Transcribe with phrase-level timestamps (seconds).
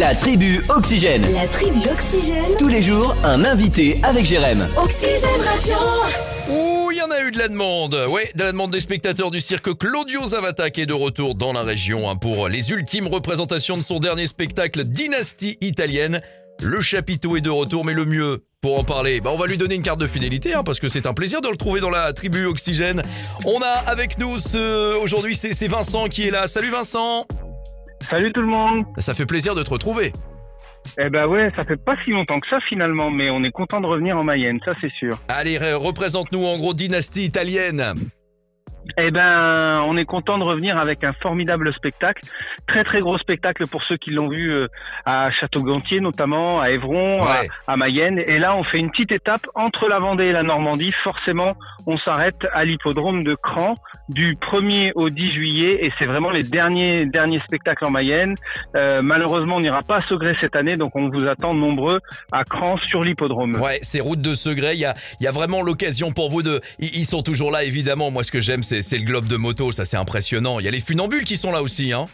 [0.00, 1.22] La tribu Oxygène.
[1.32, 2.56] La tribu Oxygène.
[2.58, 4.66] Tous les jours, un invité avec Jérém.
[4.76, 5.74] Oxygène Radio.
[6.48, 7.94] Ouh, il y en a eu de la demande.
[8.10, 11.52] Ouais, de la demande des spectateurs du cirque Claudio Zavata qui est de retour dans
[11.52, 16.22] la région hein, pour les ultimes représentations de son dernier spectacle Dynastie italienne.
[16.60, 19.58] Le chapiteau est de retour, mais le mieux pour en parler, bah on va lui
[19.58, 21.90] donner une carte de fidélité hein, parce que c'est un plaisir de le trouver dans
[21.90, 23.02] la tribu Oxygène.
[23.44, 24.96] On a avec nous ce...
[24.96, 26.48] aujourd'hui c'est c'est Vincent qui est là.
[26.48, 27.26] Salut Vincent.
[28.08, 28.84] Salut tout le monde.
[28.98, 30.12] Ça fait plaisir de te retrouver.
[30.98, 33.80] Eh ben ouais, ça fait pas si longtemps que ça finalement, mais on est content
[33.80, 35.18] de revenir en Mayenne, ça c'est sûr.
[35.28, 37.82] Allez, re- représente-nous en gros dynastie italienne.
[38.98, 42.22] Eh ben, on est content de revenir avec un formidable spectacle,
[42.66, 44.66] très très gros spectacle pour ceux qui l'ont vu euh,
[45.04, 47.48] à Château-Gontier notamment, à Évron, à- Ouais.
[47.66, 48.18] à, Mayenne.
[48.26, 50.92] Et là, on fait une petite étape entre la Vendée et la Normandie.
[51.02, 51.54] Forcément,
[51.86, 53.74] on s'arrête à l'hippodrome de Cran
[54.08, 58.34] du 1er au 10 juillet, et c'est vraiment les derniers derniers spectacles en Mayenne.
[58.76, 62.00] Euh, malheureusement, on n'ira pas à Segré cette année, donc on vous attend nombreux
[62.32, 63.56] à Cran sur l'hippodrome.
[63.60, 64.74] Ouais, c'est route de Segré.
[64.74, 66.60] Il y a, y a vraiment l'occasion pour vous de.
[66.78, 68.10] Ils sont toujours là, évidemment.
[68.10, 69.72] Moi, ce que j'aime, c'est, c'est le globe de moto.
[69.72, 70.60] Ça, c'est impressionnant.
[70.60, 72.06] Il y a les funambules qui sont là aussi, hein.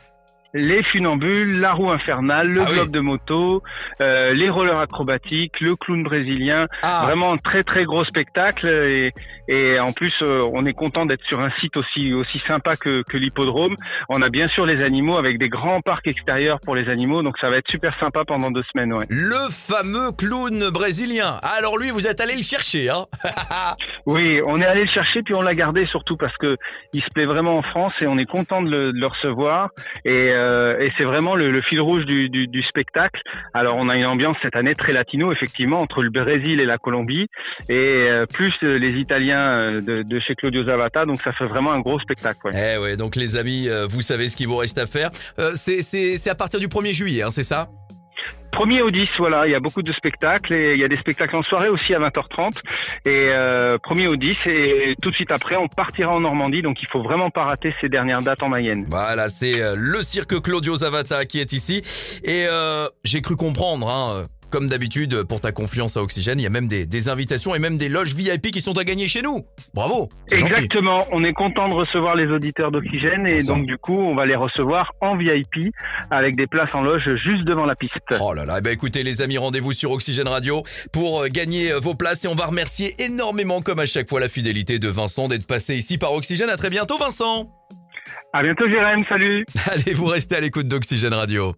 [0.52, 2.74] les funambules, la roue infernale, le Ah oui.
[2.74, 3.62] globe de moto,
[4.00, 6.66] euh, les rollers acrobatiques, le clown brésilien.
[6.82, 9.12] Ah, Vraiment un très très gros spectacle et,
[9.46, 13.02] et en plus euh, on est content d'être sur un site aussi aussi sympa que,
[13.08, 13.76] que l'hippodrome.
[14.08, 17.36] On a bien sûr les animaux avec des grands parcs extérieurs pour les animaux donc
[17.41, 18.92] ça va être super sympa pendant deux semaines.
[18.92, 19.06] Ouais.
[19.08, 21.38] le fameux clown brésilien.
[21.44, 23.06] Alors lui, vous êtes allé le chercher, hein.
[24.06, 26.56] Oui, on est allé le chercher puis on l'a gardé surtout parce que
[26.93, 29.70] il se plaît vraiment en France et on est content de le, de le recevoir
[30.05, 33.21] et, euh, et c'est vraiment le, le fil rouge du, du, du spectacle.
[33.55, 36.78] Alors on a une ambiance cette année très latino effectivement entre le Brésil et la
[36.78, 37.27] Colombie
[37.69, 41.73] et euh, plus les Italiens euh, de, de chez Claudio Zavata donc ça fait vraiment
[41.73, 42.39] un gros spectacle.
[42.45, 42.53] Ouais.
[42.75, 45.11] Eh ouais, donc les amis, euh, vous savez ce qu'il vous reste à faire.
[45.39, 47.69] Euh, c'est à partir du 1er juillet, hein, c'est ça?
[48.52, 50.98] Premier au 10, voilà, il y a beaucoup de spectacles et il y a des
[50.98, 52.56] spectacles en soirée aussi à 20h30
[53.06, 56.82] et euh, premier au 10 et tout de suite après on partira en Normandie donc
[56.82, 58.84] il faut vraiment pas rater ces dernières dates en Mayenne.
[58.88, 61.82] Voilà, c'est euh, le cirque Claudio Zavata qui est ici.
[62.25, 66.47] Et euh, j'ai cru comprendre, hein, comme d'habitude, pour ta confiance à Oxygène, il y
[66.47, 69.22] a même des, des invitations et même des loges VIP qui sont à gagner chez
[69.22, 69.41] nous.
[69.75, 70.44] Bravo gentil.
[70.44, 74.27] Exactement, on est content de recevoir les auditeurs d'Oxygène et donc du coup on va
[74.27, 75.72] les recevoir en VIP
[76.10, 77.94] avec des places en loge juste devant la piste.
[78.21, 80.62] Oh là là, eh ben écoutez les amis, rendez-vous sur Oxygène Radio
[80.93, 84.21] pour euh, gagner euh, vos places et on va remercier énormément comme à chaque fois
[84.21, 86.50] la fidélité de Vincent d'être passé ici par Oxygène.
[86.50, 87.50] À très bientôt Vincent
[88.33, 91.55] À bientôt Jérém, salut Allez, vous restez à l'écoute d'Oxygène Radio.